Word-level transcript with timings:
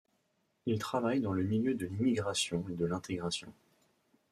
Il 0.65 0.79
travaille 0.79 1.21
dans 1.21 1.31
le 1.33 1.43
milieu 1.43 1.75
de 1.75 1.85
l'immigration 1.85 2.65
et 2.71 2.87
l'intégration. 2.87 3.53